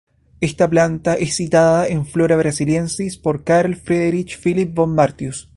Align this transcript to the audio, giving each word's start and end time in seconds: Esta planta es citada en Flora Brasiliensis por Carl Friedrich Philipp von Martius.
Esta 0.39 0.67
planta 0.67 1.13
es 1.13 1.35
citada 1.35 1.87
en 1.87 2.07
Flora 2.07 2.35
Brasiliensis 2.35 3.17
por 3.17 3.43
Carl 3.43 3.75
Friedrich 3.75 4.39
Philipp 4.39 4.73
von 4.73 4.95
Martius. 4.95 5.47